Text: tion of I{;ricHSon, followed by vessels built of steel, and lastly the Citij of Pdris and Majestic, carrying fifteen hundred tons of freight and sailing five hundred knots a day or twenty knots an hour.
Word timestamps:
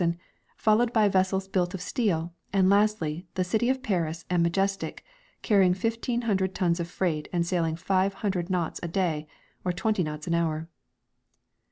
tion 0.01 0.09
of 0.09 0.15
I{;ricHSon, 0.15 0.19
followed 0.55 0.93
by 0.93 1.07
vessels 1.09 1.47
built 1.47 1.75
of 1.75 1.79
steel, 1.83 2.33
and 2.51 2.71
lastly 2.71 3.27
the 3.35 3.43
Citij 3.43 3.69
of 3.69 3.83
Pdris 3.83 4.25
and 4.31 4.41
Majestic, 4.41 5.05
carrying 5.43 5.75
fifteen 5.75 6.21
hundred 6.23 6.55
tons 6.55 6.79
of 6.79 6.89
freight 6.89 7.27
and 7.31 7.45
sailing 7.45 7.75
five 7.75 8.15
hundred 8.25 8.49
knots 8.49 8.79
a 8.81 8.87
day 8.87 9.27
or 9.63 9.71
twenty 9.71 10.01
knots 10.01 10.25
an 10.25 10.33
hour. 10.33 10.67